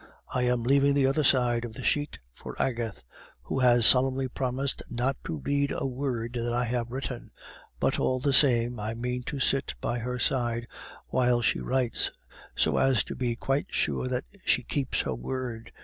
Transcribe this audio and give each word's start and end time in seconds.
I 0.33 0.45
am 0.47 0.63
leaving 0.63 0.95
the 0.95 1.05
other 1.05 1.23
side 1.23 1.63
of 1.63 1.75
the 1.75 1.83
sheet 1.83 2.17
for 2.33 2.55
Agathe, 2.59 3.03
who 3.43 3.59
has 3.59 3.85
solemnly 3.85 4.27
promised 4.27 4.81
not 4.89 5.15
to 5.25 5.37
read 5.45 5.71
a 5.71 5.85
word 5.85 6.33
that 6.43 6.53
I 6.53 6.63
have 6.63 6.89
written; 6.89 7.29
but, 7.79 7.99
all 7.99 8.19
the 8.19 8.33
same, 8.33 8.79
I 8.79 8.95
mean 8.95 9.21
to 9.25 9.39
sit 9.39 9.75
by 9.79 9.99
her 9.99 10.17
side 10.17 10.65
while 11.09 11.43
she 11.43 11.59
writes, 11.59 12.09
so 12.55 12.77
as 12.77 13.03
to 13.03 13.15
be 13.15 13.35
quite 13.35 13.67
sure 13.69 14.07
that 14.07 14.25
she 14.43 14.63
keeps 14.63 15.01
her 15.01 15.13
word. 15.13 15.71